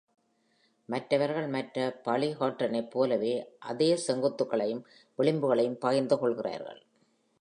மற்றவர்கள் 0.89 1.47
மற்ற 1.47 2.01
பாலிஹெட்ரானைப் 2.05 2.89
போலவே 2.89 3.33
அதே 3.59 3.99
செங்குத்துகளையும் 4.07 4.83
விளிம்புகளையும் 5.17 5.79
பகிர்ந்து 5.79 6.17
கொள்கிறார்கள். 6.17 6.81